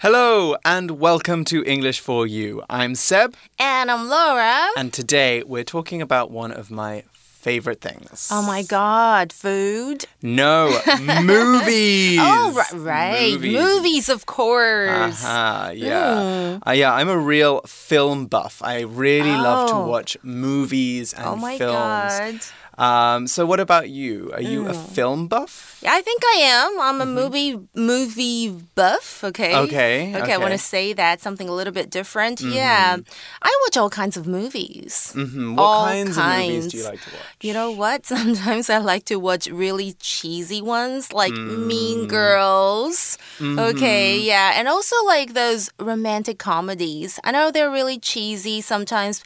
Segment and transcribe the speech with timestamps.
[0.00, 2.62] Hello and welcome to English for You.
[2.68, 3.34] I'm Seb.
[3.58, 4.68] And I'm Laura.
[4.76, 8.28] And today we're talking about one of my favorite things.
[8.30, 10.04] Oh my god, food?
[10.20, 10.68] No,
[11.22, 12.18] movies.
[12.20, 13.32] oh, right, right.
[13.32, 13.56] Movies.
[13.58, 14.08] movies.
[14.10, 15.24] of course.
[15.24, 16.58] Uh-huh, yeah.
[16.66, 18.60] Uh, yeah, I'm a real film buff.
[18.62, 19.86] I really love to Oh.
[19.86, 21.72] watch movies and oh my films.
[21.72, 22.40] god.
[22.78, 24.30] Um, so what about you?
[24.34, 24.86] Are you a Mm.
[24.94, 25.78] film buff?
[25.82, 26.80] Yeah, I think I am.
[26.80, 29.24] I'm a movie movie buff.
[29.24, 29.52] Okay.
[29.52, 29.64] Mm-hmm.
[29.64, 30.32] Okay, Okay.
[30.34, 32.40] I want to say that something a little bit different.
[32.40, 32.96] Yeah.
[33.42, 35.12] I watch all kinds of movies.
[35.12, 37.26] hmm What All kinds, of movies do you like to watch?
[37.40, 38.04] You know what?
[38.14, 41.66] Sometimes I like to watch really cheesy ones like Mm.
[41.66, 43.16] Mean Girls.
[43.40, 44.26] Okay, Mm-hmm.
[44.26, 44.52] yeah.
[44.58, 47.18] And also like those romantic comedies.
[47.24, 49.22] I know they're really cheesy sometimes,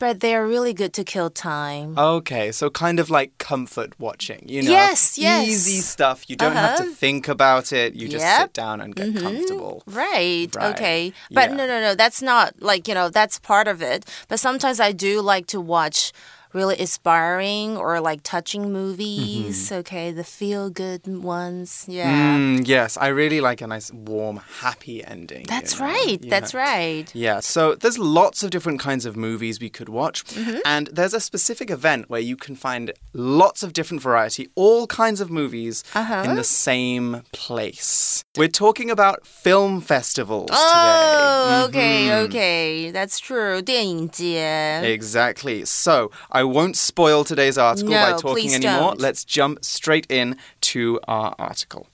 [0.00, 1.96] but they're really good to kill time.
[1.96, 4.70] Okay, so kind of like comfort watching, you know?
[4.72, 5.46] Yes, yes.
[5.46, 6.18] Easy stuff.
[6.28, 6.94] You don't have to Uh-huh.
[7.04, 7.94] think about it.
[7.94, 8.40] You just Yep.
[8.40, 9.82] sit down and get comfortable.
[9.86, 10.48] Right.
[10.56, 10.74] Right.
[10.74, 11.12] Okay.
[11.30, 11.56] But Yeah.
[11.58, 11.94] no, no, no.
[11.94, 14.00] That's not like, you know, that's part of it.
[14.28, 16.12] But sometimes I do like to watch
[16.53, 19.71] really inspiring or like touching movies.
[19.71, 20.11] Okay.
[20.11, 21.83] The feel good ones.
[21.85, 22.37] Yeah.
[22.37, 25.41] Mm, yes, I really like a nice, warm, happy ending.
[25.41, 25.85] you That's know?
[25.87, 26.17] right.
[26.29, 26.59] That's Yeah.
[26.63, 27.05] right.
[27.13, 30.59] Yeah, so there's lots of different kinds of movies we could watch, Mm-hmm.
[30.63, 35.19] and there's a specific event where you can find lots of different variety, all kinds
[35.19, 36.23] of movies Uh-huh.
[36.23, 38.23] in the same place.
[38.37, 41.79] We're talking about film festivals Oh, today.
[41.79, 42.23] okay, Mhm.
[42.25, 42.91] okay.
[42.91, 43.61] That's true.
[43.61, 44.81] 电影节.
[44.83, 45.65] Exactly.
[45.65, 48.90] So I won't spoil today's article by talking anymore.
[48.90, 49.00] don't.
[49.00, 51.88] Let's jump straight in to our article.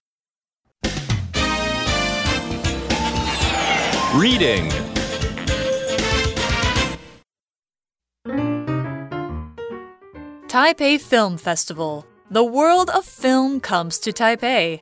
[4.14, 4.70] Reading.
[10.48, 12.06] Taipei Film Festival.
[12.30, 14.80] The world of film comes to Taipei.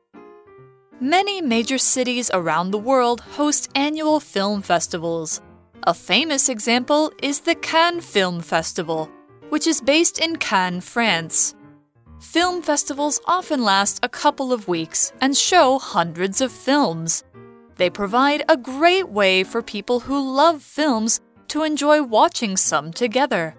[1.01, 5.41] Many major cities around the world host annual film festivals.
[5.83, 9.11] A famous example is the Cannes Film Festival,
[9.55, 11.55] which is based in Cannes, France.
[12.19, 17.23] Film festivals often last a couple of weeks and show hundreds of films.
[17.77, 23.55] They provide a great way for people who love films to enjoy watching some together.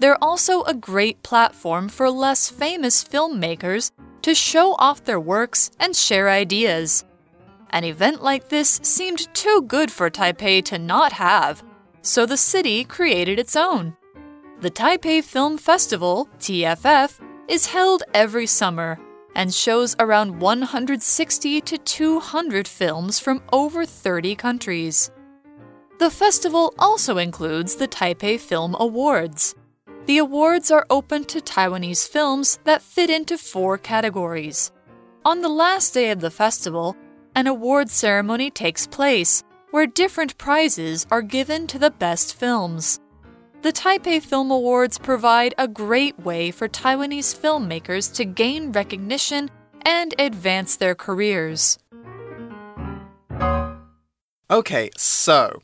[0.00, 3.92] They're also a great platform for less famous filmmakers
[4.22, 7.04] to show off their works and share ideas.
[7.70, 11.62] An event like this seemed too good for Taipei to not have,
[12.02, 13.94] so the city created its own.
[14.60, 18.98] The Taipei Film Festival, TFF, is held every summer
[19.36, 25.12] and shows around 160 to 200 films from over 30 countries.
[26.00, 29.54] The festival also includes the Taipei Film Awards.
[30.06, 34.72] The awards are open to Taiwanese films that fit into four categories.
[35.24, 36.96] On the last day of the festival,
[37.36, 42.98] an award ceremony takes place where different prizes are given to the best films.
[43.60, 49.50] The Taipei Film Awards provide a great way for Taiwanese filmmakers to gain recognition
[49.82, 51.76] and advance their careers.
[54.48, 55.60] Okay, so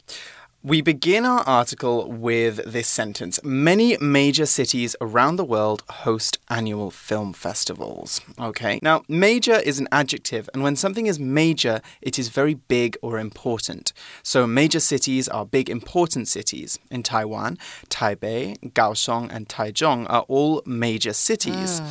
[0.66, 6.90] we begin our article with this sentence Many major cities around the world host annual
[6.90, 8.22] film festivals.
[8.40, 12.96] Okay, now major is an adjective, and when something is major, it is very big
[13.02, 13.92] or important.
[14.22, 16.78] So major cities are big, important cities.
[16.90, 17.58] In Taiwan,
[17.90, 21.82] Taipei, Kaohsiung, and Taichung are all major cities.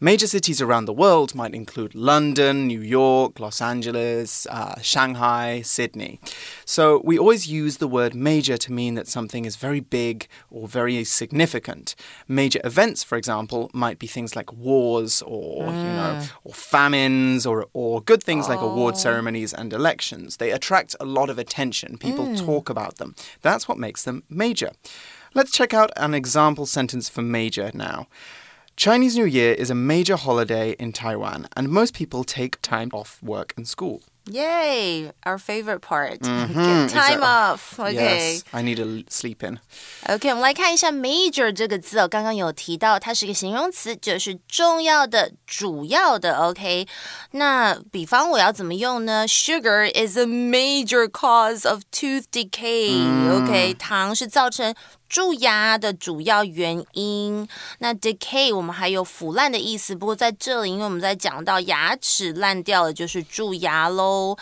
[0.00, 6.18] Major cities around the world might include London, New York, Los Angeles, uh, Shanghai, Sydney.
[6.64, 10.68] So we always use the word major to mean that something is very big or
[10.68, 11.94] very significant.
[12.28, 16.30] Major events, for example, might be things like wars or you know mm.
[16.44, 18.98] or famines or or good things like award oh.
[18.98, 20.36] ceremonies and elections.
[20.36, 21.98] They attract a lot of attention.
[21.98, 22.38] People mm.
[22.38, 23.14] talk about them.
[23.42, 24.70] That's what makes them major.
[25.34, 28.06] Let's check out an example sentence for major now.
[28.76, 33.22] Chinese New Year is a major holiday in Taiwan, and most people take time off
[33.22, 34.02] work and school.
[34.29, 35.13] Yay!
[35.23, 36.19] Our favorite part.
[36.19, 37.23] Get time Mm-hmm, exactly.
[37.23, 37.79] off.
[37.79, 38.33] Okay.
[38.35, 39.59] Yes, I need to l- sleep in.
[40.09, 46.35] OK，我们来看一下 major 这个字哦，刚刚有提到，它是一个形容词，就是重要的、主要的。
[46.39, 46.85] OK，
[47.31, 49.25] 那比方我要怎么用呢？
[49.25, 54.75] Sugar is a major cause of tooth decay、OK，糖是造成
[55.11, 57.47] 蛀牙的主要原因。
[57.79, 64.37] 那 decay 我们还有腐烂的意思，不过在这里，因为我们在讲到牙齿烂掉了，就是蛀牙喽。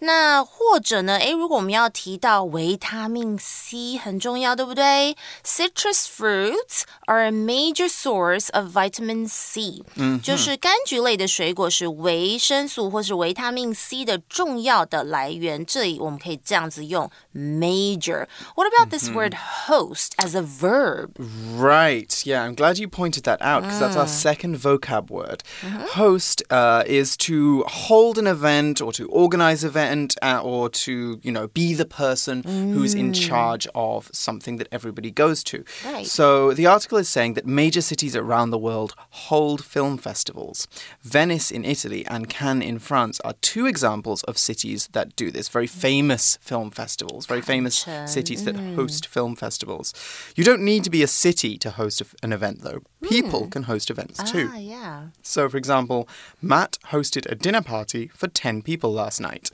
[0.00, 1.16] 那或者呢？
[1.18, 5.16] 诶，如果我们要提到维他命 C 很重要，对不对？
[5.44, 15.64] Citrus fruits are a major source of vitamin C，嗯，就是柑橘类的水果是维生素或是维他命 C 的重要的来源。
[15.64, 19.34] 这里我们可以这样子用 major。What about this word
[19.66, 21.15] host As a verb?
[21.17, 22.25] Right.
[22.25, 25.43] Yeah, I'm glad you pointed that out because that's our second vocab word.
[25.91, 31.19] Host uh, is to hold an event or to organize an event uh, or to,
[31.23, 35.63] you know, be the person who's in charge of something that everybody goes to.
[35.85, 36.05] Right.
[36.05, 40.67] So the article is saying that major cities around the world hold film festivals.
[41.01, 45.49] Venice in Italy and Cannes in France are two examples of cities that do this.
[45.49, 49.93] Very famous film festivals, very famous cities that host film festivals.
[50.35, 52.81] You don't need to be a city to host an event, though.
[53.03, 53.49] People hmm.
[53.49, 54.49] can host events ah, too.
[54.51, 55.07] Ah, yeah.
[55.21, 56.07] So, for example,
[56.41, 59.51] Matt hosted a dinner party for 10 people last night.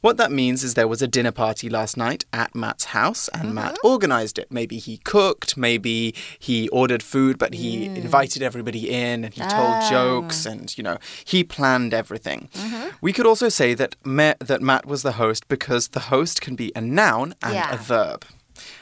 [0.00, 3.54] What that means is there was a dinner party last night at Matt's house and
[3.54, 3.86] Matt mm-hmm.
[3.88, 4.46] organized it.
[4.50, 7.96] Maybe he cooked, maybe he ordered food, but he mm.
[7.96, 9.88] invited everybody in and he told ah.
[9.90, 12.48] jokes and, you know, he planned everything.
[12.54, 12.88] Mm-hmm.
[13.00, 16.72] We could also say that, that Matt was the host because the host can be
[16.76, 17.74] a noun and Yeah.
[17.74, 18.24] a verb.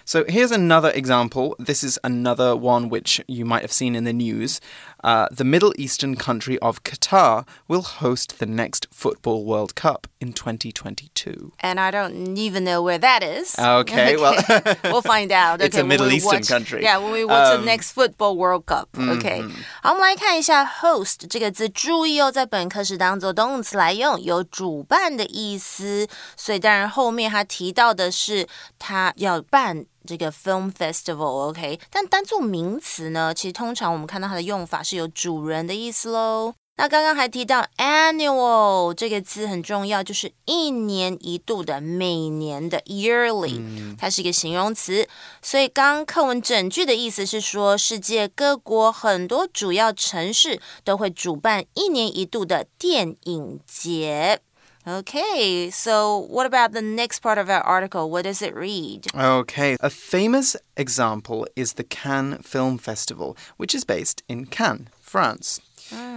[0.06, 1.56] So here's another example.
[1.60, 4.60] This is another one which you might have seen in the news.
[5.04, 10.34] Uh, the Middle Eastern country of Qatar will host the next Football World Cup in
[10.34, 11.54] 2022.
[11.62, 13.56] And I don't even know where that is.
[13.58, 14.36] Okay, well-
[14.84, 15.62] we'll find out.
[15.62, 16.82] It's a Okay, when Middle we Eastern watch- country.
[16.84, 18.90] Yeah, when we watch the Um, next football World Cup.
[18.98, 19.42] OK，、
[19.84, 26.08] 好，我们来看一下 host 这个字，注意哦，在本课是当做动词来用，有主办的意思。
[26.36, 28.48] 所以当然后面他提到的是
[28.78, 29.86] 他要办。
[30.07, 36.55] 这个 film festival，OK，、但单做名词呢，其实通常我们看到它的用法是有主人的意思喽。
[36.77, 45.09] 那刚刚还提到 annual 这个字很重要，就是一年一度的、每年的 yearly，、它是一个形容词。
[45.41, 54.41] 所以刚刚课文整句的意思是说，世界各国很多主要城市都会主办一年一度的电影节。
[54.87, 58.11] Okay, so what about the next part of our article?
[58.11, 59.07] What does it read?
[59.15, 65.63] Okay, a famous example is the Cannes Film Festival, which is based in Cannes, France.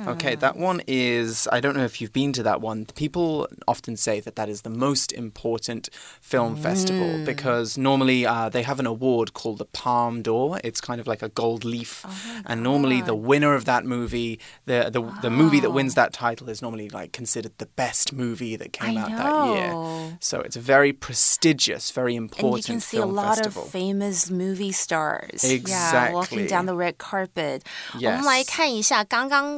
[0.08, 0.60] Okay, that ah.
[0.60, 2.86] one is, I don't know if you've been to that one.
[2.96, 5.90] People often say that that is the most important
[6.22, 6.62] film mm.
[6.62, 10.60] festival because normally uh, they have an award called the Palme d'Or.
[10.64, 12.06] It's kind of like a gold leaf.
[12.08, 15.18] Oh and normally the winner of that movie, the, the, wow.
[15.22, 16.02] the movie that wins oh.
[16.02, 19.18] that title is normally like considered the best movie that came I out know.
[19.18, 20.18] that year.
[20.22, 23.64] So it's a very prestigious, very important and you can see a lot festival.
[23.64, 25.44] of famous movie stars.
[25.44, 26.10] Exactly.
[26.10, 27.64] Yeah, walking down the red carpet.
[27.98, 28.24] Yes.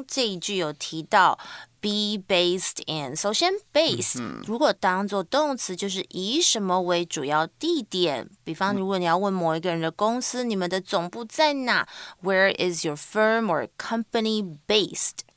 [0.09, 1.37] 这一句有提到
[1.79, 3.15] be based in。
[3.15, 8.27] 首先，base、如果当做动词，就是以什么为主要地点。
[8.43, 11.87] 比方，如果你要问某一个人的公司，你们的总部在哪
[12.23, 14.57] ？Where is your firm or company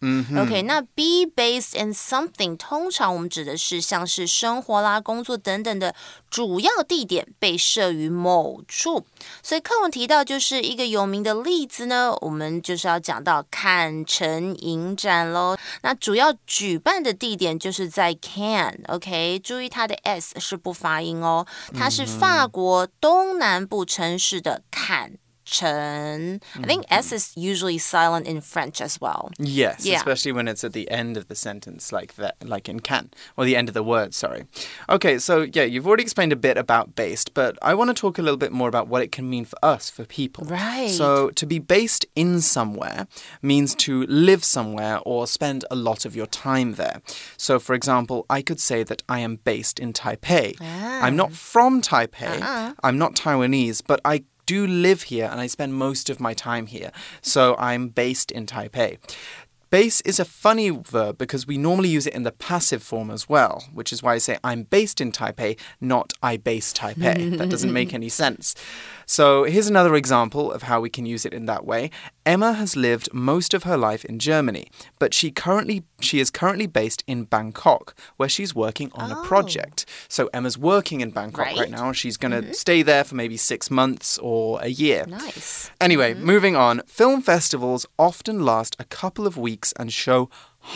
[0.03, 5.95] based？OK，那 be based in something，通常我们指的是像是生活啦、工作等等的
[6.29, 9.07] 主要地点被设于某处。
[9.43, 15.57] 所以课文提到就是一个有名的例子呢，我们就是要讲到坎城影展喽。
[15.83, 25.13] 那主要举办的地点就是在 Cannes，OK，、注意它的 s 是不发音哦，它是法国东南部城市的坎。
[25.45, 26.41] 城.
[26.57, 27.15] I think S mm-hmm.
[27.15, 29.31] is usually silent in French as well.
[29.39, 29.97] Yes, Yeah.
[29.97, 33.45] especially when it's at the end of the sentence, like that, like in can, or
[33.45, 34.15] the end of the word.
[34.15, 34.47] Sorry.
[34.89, 38.19] Okay, so yeah, you've already explained a bit about based, but I want to talk
[38.19, 40.45] a little bit more about what it can mean for us, for people.
[40.45, 40.91] Right.
[40.91, 43.07] So to be based in somewhere
[43.41, 47.01] means to live somewhere or spend a lot of your time there.
[47.37, 50.61] So, for example, I could say that I am based in Taipei.
[50.61, 51.35] I'm not ah.
[51.35, 52.41] from Taipei.
[52.41, 52.75] Uh-uh.
[52.83, 56.67] I'm not Taiwanese, but I do live here and I spend most of my time
[56.67, 56.93] here.
[57.21, 58.99] So I'm based in Taipei.
[59.71, 63.27] Base is a funny verb because we normally use it in the passive form as
[63.27, 67.39] well, which is why I say I'm based in Taipei, not I base Taipei.
[67.39, 68.55] that doesn't make any sense.
[69.13, 71.91] So here's another example of how we can use it in that way.
[72.25, 76.67] Emma has lived most of her life in Germany, but she currently she is currently
[76.67, 79.85] based in Bangkok, where she's working on a project.
[79.87, 79.93] Oh.
[80.09, 81.71] So Emma's working in Bangkok right, Right.
[81.71, 81.93] now.
[81.93, 82.53] She's going to mm-hmm.
[82.53, 85.05] stay there for maybe 6 months or a year.
[85.07, 85.71] Nice.
[85.79, 86.25] Anyway, mm-hmm.
[86.25, 86.81] moving on.
[86.87, 90.31] Film festivals often last a couple of weeks and show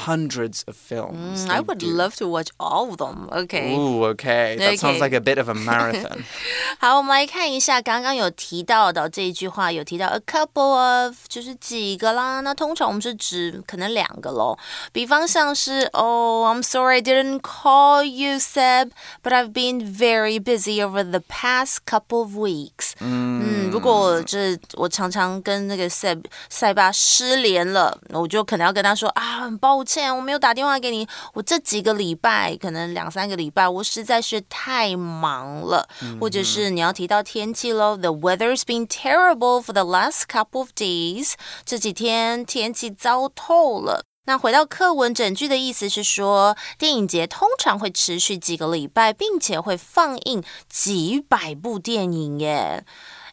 [0.06, 1.46] hundreds of films.
[1.46, 1.88] Mm, I They would do.
[1.88, 3.28] love to watch all of them.
[3.30, 3.76] Okay.
[3.76, 4.56] Ooh, okay.
[4.58, 5.00] That sounds Okay.
[5.02, 6.24] like a bit of a marathon.
[6.80, 12.40] 好，我们来看一下刚刚有提到的这一句话，有提到 a couple of，就是几个啦。
[12.40, 14.58] 那通常我们是指可能两个咯。
[14.94, 18.92] 比方像是 Oh, I'm sorry I didn't call you, Seb,
[19.22, 22.94] but I've been very busy over the past couple of weeks.
[23.02, 35.89] 嗯，如果这我常常跟那个 Seb 塞巴失联了，我就可能要跟他说啊，很抱 歉，我没有打电话给你，我这几个礼拜，可能两三个礼拜，我实在是太忙了，
[36.21, 44.05] 或者是你要提到天气喽，The weather's been terrible for the last couple of days，这几天天气糟透了。
[44.27, 52.85] 那回到课文整句的意思是说，电影节通常会持续几个礼拜，并且会放映几百部电影耶。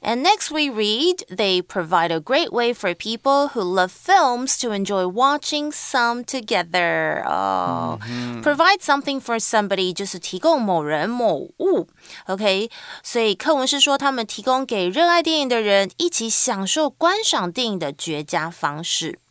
[0.06, 4.74] And next we read, they provide a great way for people who love films to
[4.74, 7.24] enjoy watching some together.
[7.26, 7.98] Oh,
[8.44, 11.88] provide something for somebody 就是提供某人某物。
[12.28, 12.70] OK，
[13.02, 19.23] 所以课文是说他们提供给热爱电影的人一起享受观赏电影的绝佳方式。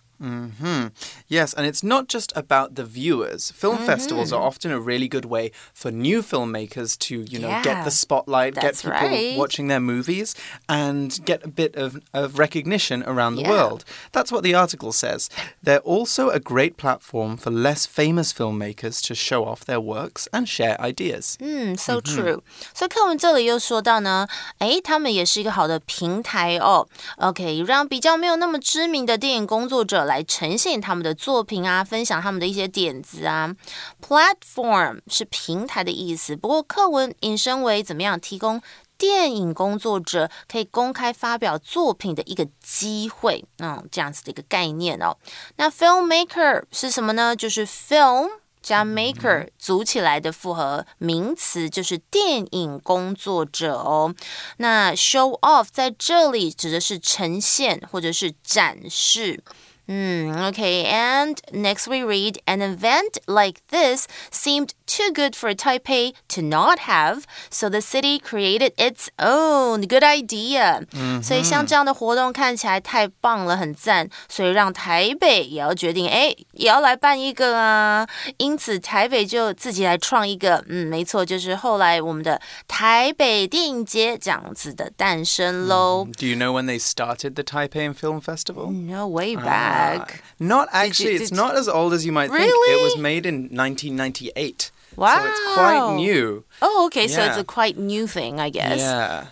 [1.30, 3.52] Yes, and it's not just about the viewers.
[3.52, 3.86] Film Mm-hmm.
[3.86, 7.84] festivals are often a really good way for new filmmakers to, you know, get Yeah,
[7.84, 9.38] the spotlight, get that's people right.
[9.38, 10.34] watching their movies,
[10.68, 13.52] and get a bit of, of recognition around the Yeah.
[13.52, 13.86] world.
[14.12, 15.30] That's what the article says.
[15.62, 20.48] They're also a great platform for less famous filmmakers to show off their works and
[20.50, 21.36] share ideas.
[21.40, 22.42] 嗯，so true。
[22.74, 24.28] 所以课文这里又说到呢，
[24.58, 26.88] 诶，他们也是一个好的平台哦。
[27.18, 33.55] OK，让比较没有那么知名的电影工作者 来呈现他们的作品啊，分享他们的一些点子啊。
[34.01, 38.61] Platform 是平台的意思，不过课文引申为怎么样提供。
[38.99, 45.17] 电影工作者可以公开发表作品的一个机会，嗯，这样子的一个概念哦。
[45.57, 47.35] 那 filmmaker 是什么呢？
[47.35, 48.29] 就是 film
[48.63, 54.15] 加 maker 组起来的复合名词，就是电影工作者哦。
[54.59, 59.43] 那 show off 在这里指的是呈现或者是展示。
[59.90, 67.70] 嗯，OK，and、next we read an event like this seemed too good for Taipei to not have, so
[67.70, 69.88] the city created its own.
[69.88, 70.84] Good idea.
[71.24, 78.06] 所以像这样的活动看起来太棒了，很赞，所以让台北也要决定，哎，也要来办一个啊。
[78.36, 86.06] 因此台北就自己来创一个，嗯，没错，就是后来我们的台北电影节这样子的诞生喽。
[86.20, 88.70] Do you know when they started the Taipei Film Festival?
[88.70, 90.24] No way Ah, back.
[90.40, 91.16] not actually.
[91.16, 92.42] it's did- not as old as you might think.
[92.46, 92.84] It Really?
[92.84, 94.72] was made in 1998.
[94.96, 95.96] So it's quite Wow.
[95.96, 96.44] new.
[96.62, 97.42] Oh, okay, so it's Yeah.
[97.42, 98.80] a quite new thing, I guess.
[98.80, 99.26] Yeah.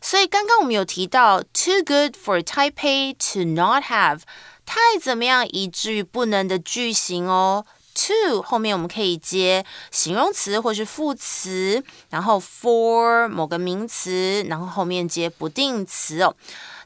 [0.00, 4.20] 所以刚刚我们有提到 too good for Taipei to not have，
[4.66, 7.64] 太怎么样以至于不能的句型哦。
[7.94, 16.34] to 后面我们可以接形容词或是副词，然后 for 某个名词，然后后面接不定词哦。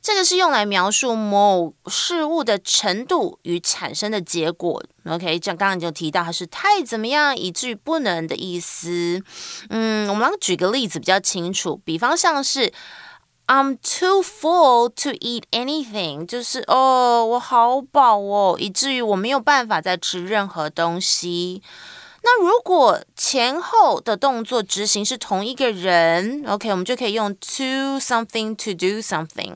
[0.01, 4.83] 这个是用来描述某事物的程度与产生的结果。
[5.05, 9.21] OK，这样刚刚就提到它是太怎么样以至于不能的意思。
[9.69, 12.73] 嗯，我们来举个例子比较清楚，比方像是。
[13.47, 21.61] I'm too full to eat anything，就是哦，我好饱哦，以至于我没有办法再吃任何东西。
[22.23, 29.55] 那如果前后的动作执行是同一个人，OK，我们就可以用 to something to do something，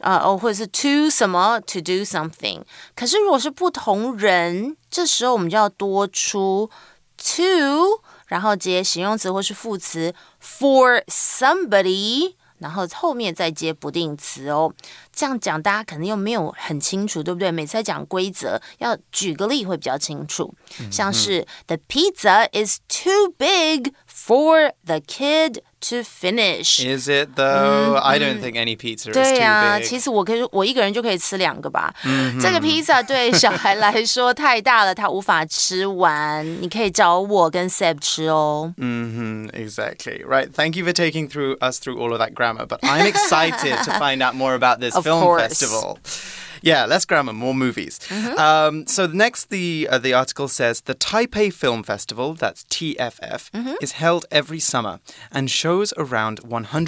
[0.00, 2.62] 啊、哦，或者是 to 什么 to do something。
[2.94, 6.70] 可是如果是不同人，这时候我们就要多出
[7.16, 12.34] to，然后接形容词或是副词 for somebody。
[12.58, 14.72] 然后后面再接不定词哦，
[15.12, 17.50] 这样讲大家可能又没有很清楚，对不对？
[17.50, 20.54] 每次在讲规则，要举个例会比较清楚。
[20.90, 26.79] 像是 The pizza is too big for the kid to finish。
[26.79, 27.97] Is it though?
[28.01, 29.85] I don't think any pizza is 对 too 呀、 big.
[29.85, 31.93] 其实我可以，我一个人就可以吃两个吧。
[32.41, 36.45] 这个披萨对小孩来说太大了，他无法吃完。
[36.61, 38.73] 你可以找我跟 Seb 吃哦。
[38.77, 40.23] hmm exactly.
[40.25, 40.51] Right.
[40.51, 42.65] Thank you for taking through us through all of that grammar.
[42.65, 45.41] But I'm excited to find out more about this Of film course.
[45.47, 45.97] festival.
[46.61, 47.99] Yeah, less grammar, more movies.
[48.09, 48.37] Mm-hmm.
[48.37, 53.73] Um, so next, the uh, the article says the Taipei Film Festival, that's TFF, Mm-hmm.
[53.81, 54.99] is held every summer
[55.31, 56.39] and shows around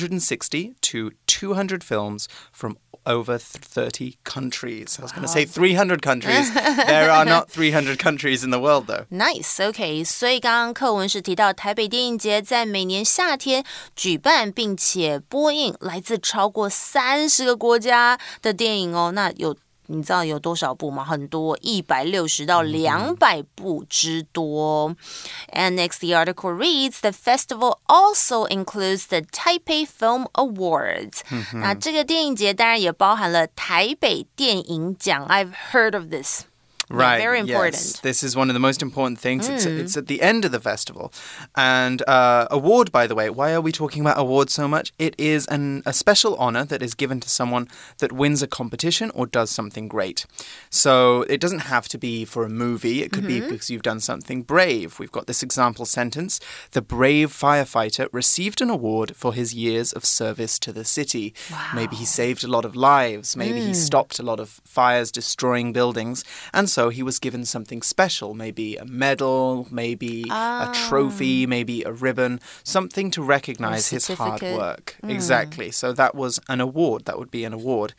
[0.10, 4.98] 160 to 200 films from over th- 30 countries.
[5.00, 6.52] I was going to say 300 countries.
[6.88, 9.06] there are not 300 countries in the world, though.
[9.12, 13.64] Nice，OK、所以刚刚课文是提到台北电影节在每年夏天
[13.96, 19.12] 举办，并且播映来自超过三十个国家的电影哦。
[19.14, 19.56] 那有
[19.90, 21.06] 你知道有多少部吗？
[21.06, 24.96] 很多，一百六十到两百部之多。
[25.54, 31.20] And next, the article reads: The festival also includes the Taipei Film Awards.
[31.54, 35.28] 那这个电影节当然也包含了台北电影奖。
[35.28, 36.46] I've heard of this.
[36.91, 37.19] Right.
[37.19, 37.75] very important.
[37.75, 38.01] Yes.
[38.01, 39.49] This is one of the most important things.
[39.49, 39.79] It's, Mm.
[39.81, 41.13] it's at the end of the festival.
[41.55, 44.93] And uh, award, by the way, why are we talking about awards so much?
[44.99, 47.69] It is an, a special honor that is given to someone
[47.99, 50.27] that wins a competition or does something great.
[50.71, 53.47] So it doesn't have to be for a movie, it could Mm-hmm.
[53.47, 54.99] be because you've done something brave.
[54.99, 56.41] We've got this example sentence
[56.73, 61.35] The brave firefighter received an award for his years of service to the city.
[61.75, 63.67] Maybe he saved a lot of lives, maybe Mm.
[63.69, 66.25] he stopped a lot of fires destroying buildings,
[66.57, 71.49] and so he was given something special maybe a medal, maybe a trophy, ah.
[71.49, 74.97] maybe a ribbon, something to recognize his hard work.
[75.01, 75.11] Hmm.
[75.11, 75.71] Exactly.
[75.71, 77.05] So that was an award.
[77.05, 77.95] That would be an award.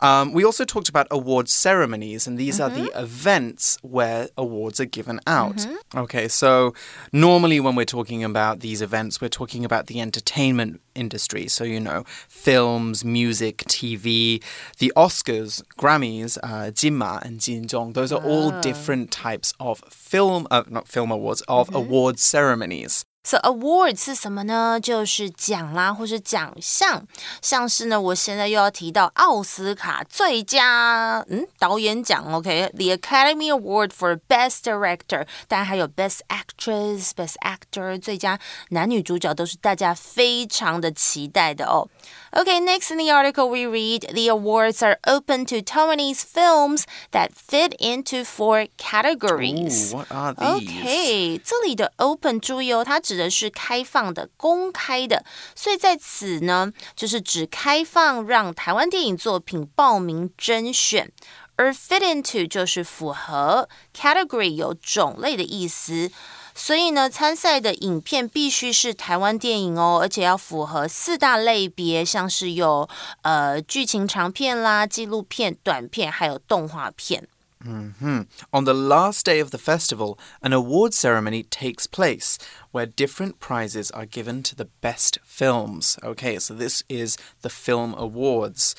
[0.00, 4.84] Um, we also talked about award ceremonies, and these are the events where awards are
[4.84, 5.66] given out.
[5.96, 6.72] Okay, so
[7.12, 11.48] normally when we're talking about these events, we're talking about the entertainment industry.
[11.48, 14.42] So, you know, films, music, TV,
[14.78, 20.62] the Oscars, Grammys, uh, Jinma and Jinzhong, those are all different types of film, uh,
[20.68, 23.04] not film awards, of award ceremonies.
[23.27, 24.77] So award 是什么呢？
[24.83, 27.07] 就是奖啦，或是奖项。
[27.41, 38.37] 像是呢，我现在又要提到奥斯卡最佳嗯导演奖，OK，the Academy Award for Best Director，当然还有 Best Actress、Best Actor，最佳
[38.71, 41.87] 男女主角都是大家非常的期待的哦。
[42.33, 47.73] Okay, next in the article we read the awards are open to Taiwanese films that fit
[47.79, 49.93] into four categories.
[49.93, 50.57] Ooh, what are these?
[50.57, 61.12] OK，这里的 open 注意哦，它指 的是开放的、公开的，所以在此呢，就是指开放让台湾电影作品报名甄选。
[61.56, 66.08] 而 fit into 就是符合，category 有种类的意思，
[66.54, 72.88] 所以呢，参赛的影片必须是台湾电影哦，而且要符合四大类别，像是有
[73.22, 77.26] 呃剧情长片啦、纪录片、短片，还有动画片。
[77.62, 78.22] Hmm.
[78.52, 82.38] On the last day of the festival, an award ceremony takes place
[82.70, 85.98] where different prizes are given to the best films.
[86.04, 88.76] Okay, so this is the Film Awards.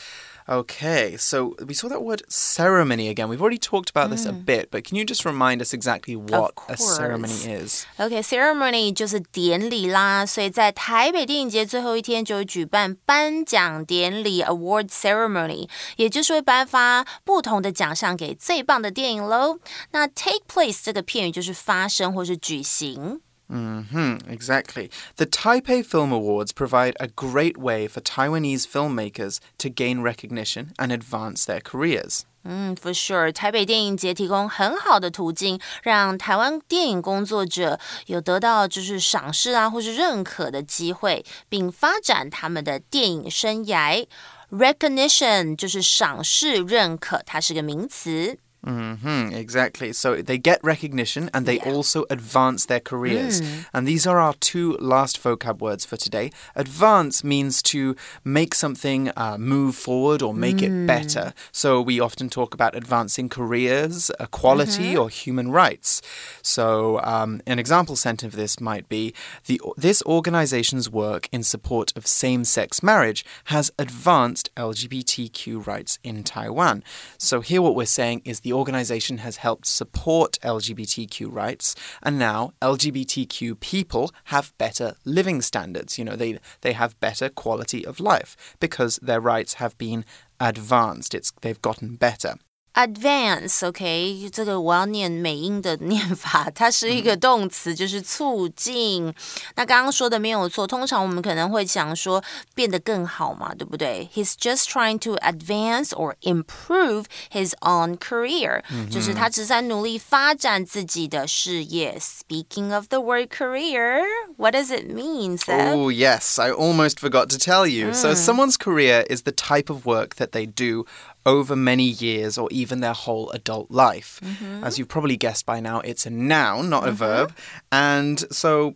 [0.48, 3.30] Okay, so we saw that word ceremony again.
[3.30, 6.52] We've already talked about this a bit, but can you just remind us exactly what
[6.68, 7.46] a ceremony course.
[7.46, 7.86] is?
[7.98, 19.59] OK，ceremony、就是典礼啦，所以在台北电影节最后一天就会举办颁奖典礼 （award ceremony），也就是会颁发不同的奖项给最棒的电影喽。
[19.92, 23.22] 那 take place 这个片语就是发生或是举行。
[23.48, 24.90] Hmm, exactly.
[25.16, 30.90] The Taipei Film Awards provide a great way for Taiwanese filmmakers to gain recognition and
[30.90, 32.22] advance their careers.
[32.46, 44.07] 嗯，for sure，台北电影节提供很好的途径，让台湾电影工作者有得到就是赏识啊，或是认可的机会，并发展他们的电影生涯。
[44.50, 48.38] Recognition 就是赏识、认可，它是个名词。
[48.63, 49.93] Hmm exactly.
[49.93, 51.72] So they get recognition and they Yeah.
[51.72, 53.41] also advance their careers.
[53.74, 56.32] And these are our two last vocab words for today.
[56.56, 61.34] Advance means to make something uh, move forward or make it better.
[61.52, 66.02] So we often talk about advancing careers, equality, or human rights.
[66.41, 69.13] So um, an example sentence of this might be
[69.45, 76.84] the this organization's work in support of same-sex marriage has advanced LGBTQ rights in Taiwan.
[77.17, 82.53] So here what we're saying is the organization has helped support LGBTQ rights and now
[82.62, 85.97] LGBTQ people have better living standards.
[85.97, 90.05] You know, they they have better quality of life because their rights have been
[90.39, 91.13] advanced.
[91.13, 92.35] It's they've gotten better
[92.78, 99.14] Advance，OK，、这个我要念美音的念法，它是一个动词，就是促进。
[99.54, 102.20] 那刚刚说的没有错，通常我们可能会想说
[102.52, 104.11] 变得更好嘛，对不对？
[104.12, 111.96] He's just trying to advance or improve his own career，、就是他只是在努力发展自己的事业。
[112.00, 115.76] Speaking of the word career，what does it mean, Seth?
[115.76, 117.92] Oh, yes, I almost forgot to tell you.
[117.92, 120.87] So, someone's career is the type of work that they do
[121.25, 124.19] over many years or even their whole adult life.
[124.23, 124.63] Mm-hmm.
[124.63, 126.95] As you've probably guessed by now, it's a noun, not a mm-hmm.
[126.95, 127.36] verb.
[127.71, 128.75] And so,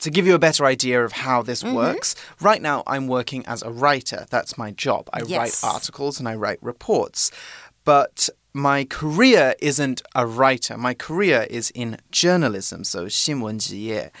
[0.00, 1.74] to give you a better idea of how this mm-hmm.
[1.74, 4.26] works, right now I'm working as a writer.
[4.30, 5.08] That's my job.
[5.12, 5.38] I Yes.
[5.62, 7.30] write articles and I write reports
[7.83, 10.77] But my career isn't a writer.
[10.77, 14.11] My career is in journalism, so 新闻职业.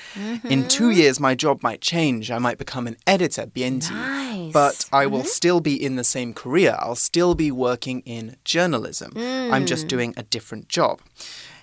[0.49, 2.29] In two years, my job might change.
[2.29, 3.93] I might become an editor, 编辑.
[3.93, 4.51] Nice.
[4.51, 6.75] but I will still be in the same career.
[6.79, 9.13] I'll still be working in journalism.
[9.15, 10.99] I'm just doing a different job.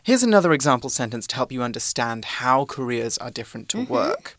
[0.03, 4.37] Here's another example sentence to help you understand how careers are different to work.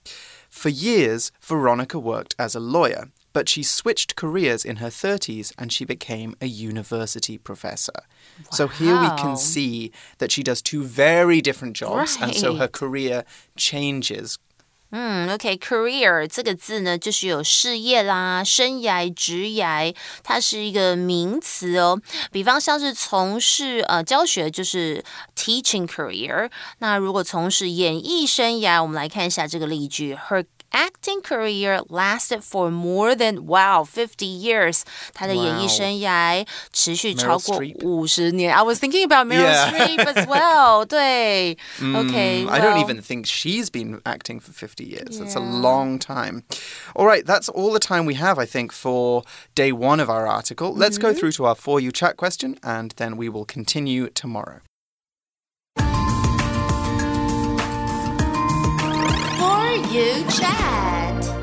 [0.50, 5.72] For years, Veronica worked as a lawyer, but she switched careers in her 30s and
[5.72, 8.04] she became a university professor.
[8.52, 9.38] So here we can Wow.
[9.38, 12.72] see that she does two very different jobs, and so her Right.
[12.72, 13.24] career
[13.56, 14.36] changes
[14.96, 22.00] 嗯，OK，career、这个字呢，就是有事业啦、生涯、职涯，它是一个名词哦。
[22.32, 25.04] 比方像是从事呃教学，就是
[25.36, 26.48] teaching career。
[26.78, 34.82] 那如果从事演艺生涯，我们来看一下这个例句：Her acting career lasted for more than wow fifty years。
[35.14, 38.52] 她的演艺 Wow 生涯持续 Meryl 超过 Streep 五十年。
[38.54, 39.70] I was thinking about Meryl Yeah.
[39.72, 41.58] Streep as well 对。
[41.80, 45.20] OK， I don't well- even think she's been acting for 50 years.
[45.20, 45.62] It's a Yeah.
[45.62, 46.44] long time.
[46.96, 49.24] All right, that's all the time we have, I think, for
[49.56, 50.74] day one of our article.
[50.76, 54.62] Let's go through to our For You chat question and then we will continue tomorrow.
[59.91, 61.35] You Chat.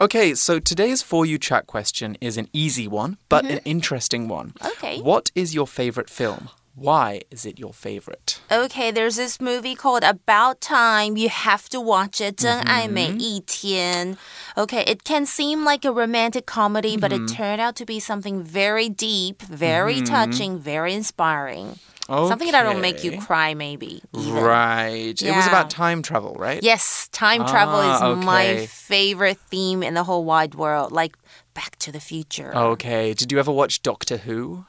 [0.00, 3.56] Okay, so today's For You Chat question is an easy one, but mm -hmm.
[3.56, 4.52] an interesting one.
[4.72, 5.00] Okay.
[5.00, 6.48] What is your favorite film?
[6.74, 8.40] Why is it your favorite?
[8.50, 11.16] Okay, there's this movie called About Time.
[11.16, 12.36] You have to watch it.
[12.36, 14.12] Mm-hmm.
[14.56, 17.00] Okay, it can seem like a romantic comedy, mm -hmm.
[17.00, 17.36] but it mm-hmm.
[17.36, 20.14] turned out to be something very deep, very mm -hmm.
[20.14, 21.78] touching, very inspiring.
[22.06, 24.00] Something that'll make you cry, maybe.
[24.14, 24.32] even.
[24.34, 25.20] Right.
[25.20, 26.62] It was about time travel, right?
[26.62, 30.92] Yes, time travel is Ah, my favorite theme in the whole wide world.
[30.92, 31.16] Like
[31.54, 32.54] Back to the Future.
[32.54, 33.12] Okay.
[33.14, 34.66] Did you ever watch Doctor Who?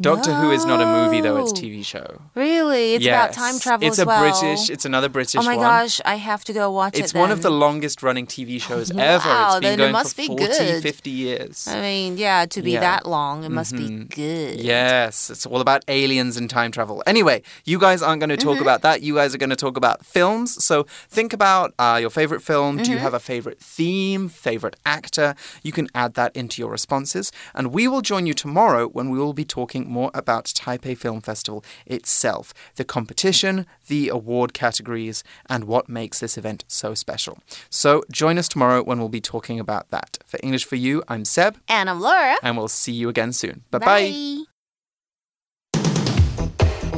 [0.00, 1.60] Doctor Who is not a movie though, it's No.
[1.60, 2.22] TV show.
[2.34, 2.61] Really?
[2.72, 4.20] It's about time travel It's as a well.
[4.22, 5.64] British, it's another British Oh my one.
[5.66, 7.00] gosh, I have to go watch it.
[7.00, 9.28] It's one of the longest running TV shows ever.
[9.28, 10.82] Wow, It's been then it must for be 40, good.
[10.82, 11.68] 50 years.
[11.68, 12.80] I mean, yeah, to be Yeah.
[12.80, 14.60] that long, it must be good.
[14.60, 17.02] Yes, it's all about aliens and time travel.
[17.06, 18.48] Anyway, you guys aren't going to Mm-hmm.
[18.48, 19.02] talk about that.
[19.02, 20.62] You guys are going to talk about films.
[20.64, 22.76] So think about uh, your favorite film.
[22.78, 23.02] Do you Mm-hmm.
[23.04, 25.34] have a favorite theme, favorite actor?
[25.62, 27.30] You can add that into your responses.
[27.54, 31.20] And we will join you tomorrow when we will be talking more about Taipei Film
[31.20, 37.38] Festival itself, the competition, the award categories, and what makes this event so special.
[37.70, 40.18] So join us tomorrow when we'll be talking about that.
[40.26, 42.36] For English for You, I'm Seb, And I'm Laura.
[42.42, 43.62] and we'll see you again soon.
[43.70, 44.44] Bye bye.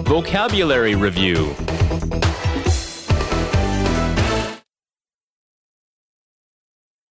[0.07, 1.55] Vocabulary Review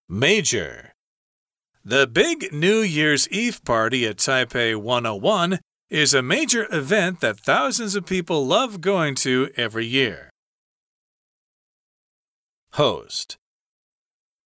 [0.08, 0.92] Major.
[1.84, 5.58] The big New Year's Eve party at Taipei 101
[5.90, 10.30] is a major event that thousands of people love going to every year.
[12.72, 13.36] Host.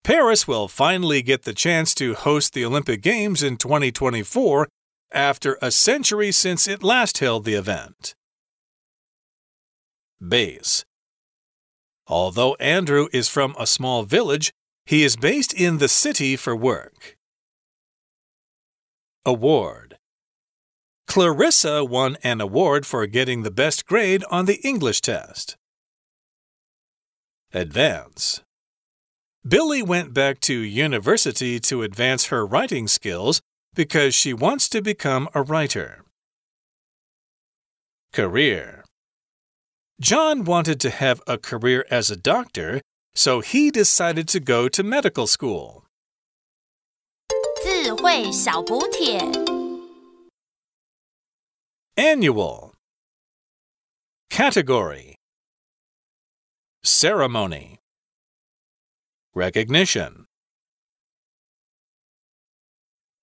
[0.03, 4.67] Paris will finally get the chance to host the Olympic Games in 2024
[5.11, 8.13] after a century since it last held the event.
[10.25, 10.83] Base.
[12.07, 14.51] Although Andrew is from a small village,
[14.85, 17.15] he is based in the city for work.
[19.25, 19.88] Award
[21.08, 25.56] Clarissa won an award for getting the best grade on the English test.
[27.52, 28.42] Advance
[29.46, 33.40] Billy went back to university to advance her writing skills
[33.74, 36.02] because she wants to become a writer.
[38.12, 38.84] Career
[40.00, 42.80] John wanted to have a career as a doctor,
[43.14, 45.84] so he decided to go to medical school.
[47.62, 49.18] 智慧小补帖
[51.99, 52.75] Annual.
[54.29, 55.17] Category.
[56.81, 57.81] Ceremony.
[59.35, 60.28] Recognition